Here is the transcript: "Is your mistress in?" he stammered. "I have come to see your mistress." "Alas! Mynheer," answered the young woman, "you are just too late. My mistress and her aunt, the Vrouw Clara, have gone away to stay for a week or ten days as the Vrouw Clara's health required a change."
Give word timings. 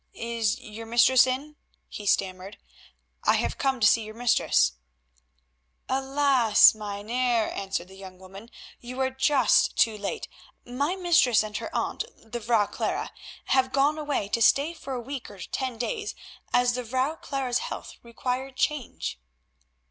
"Is 0.15 0.59
your 0.59 0.87
mistress 0.87 1.27
in?" 1.27 1.57
he 1.87 2.07
stammered. 2.07 2.57
"I 3.23 3.35
have 3.35 3.59
come 3.59 3.79
to 3.79 3.85
see 3.85 4.01
your 4.03 4.15
mistress." 4.15 4.71
"Alas! 5.87 6.73
Mynheer," 6.73 7.47
answered 7.49 7.87
the 7.87 7.95
young 7.97 8.17
woman, 8.17 8.49
"you 8.79 8.99
are 8.99 9.11
just 9.11 9.75
too 9.77 9.95
late. 9.95 10.27
My 10.65 10.95
mistress 10.95 11.43
and 11.43 11.55
her 11.57 11.69
aunt, 11.75 12.03
the 12.17 12.39
Vrouw 12.39 12.65
Clara, 12.65 13.11
have 13.45 13.71
gone 13.71 13.99
away 13.99 14.27
to 14.29 14.41
stay 14.41 14.73
for 14.73 14.93
a 14.93 14.99
week 14.99 15.29
or 15.29 15.37
ten 15.37 15.77
days 15.77 16.15
as 16.51 16.73
the 16.73 16.81
Vrouw 16.83 17.17
Clara's 17.21 17.59
health 17.59 17.97
required 18.01 18.53
a 18.53 18.59
change." 18.59 19.19